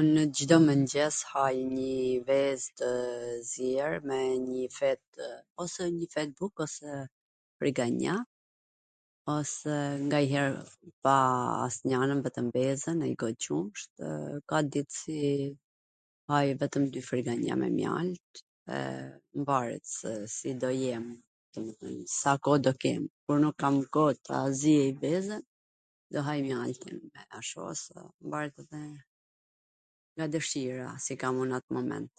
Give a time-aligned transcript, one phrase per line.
[0.00, 1.94] Unw Cdo mwngjes ha nji
[2.28, 2.92] vez tw
[3.52, 5.18] zier, me njw fetw...
[5.64, 6.90] ose njw fet buk ose
[7.62, 8.16] friganja,
[9.36, 9.74] ose
[10.04, 10.48] nganjher
[11.06, 11.16] pa
[11.66, 13.92] asnjanwn vetwm vezwn, njw got qumsht,
[14.50, 15.18] ka dit si
[16.32, 18.30] haj vwtwm friganja me mjalt,
[18.78, 18.78] e
[19.50, 21.06] varet se si do jem,
[22.20, 25.44] sa koh do kem, kur nuk kam koh ta ziej vezwn,
[26.14, 26.98] do haj mjaltin,
[27.42, 27.92] ashtu ose
[28.34, 28.82] varet edhe
[30.18, 32.14] nga dwshira, si kam un n at moment.